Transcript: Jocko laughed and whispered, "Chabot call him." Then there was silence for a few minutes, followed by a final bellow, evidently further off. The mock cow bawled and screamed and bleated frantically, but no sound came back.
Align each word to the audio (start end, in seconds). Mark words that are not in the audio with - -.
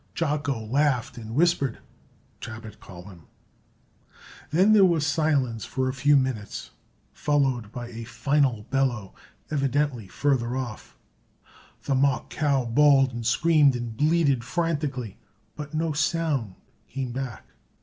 Jocko 0.15 0.65
laughed 0.65 1.15
and 1.19 1.35
whispered, 1.35 1.77
"Chabot 2.39 2.75
call 2.79 3.03
him." 3.03 3.27
Then 4.49 4.73
there 4.73 4.83
was 4.83 5.05
silence 5.05 5.63
for 5.63 5.87
a 5.87 5.93
few 5.93 6.17
minutes, 6.17 6.71
followed 7.13 7.71
by 7.71 7.89
a 7.89 8.03
final 8.05 8.63
bellow, 8.71 9.13
evidently 9.51 10.07
further 10.07 10.57
off. 10.57 10.97
The 11.83 11.93
mock 11.93 12.31
cow 12.31 12.65
bawled 12.65 13.13
and 13.13 13.23
screamed 13.23 13.75
and 13.75 13.95
bleated 13.95 14.43
frantically, 14.43 15.19
but 15.55 15.75
no 15.75 15.93
sound 15.93 16.55
came 16.87 17.11
back. 17.11 17.49